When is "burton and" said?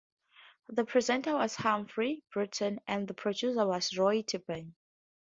2.33-3.07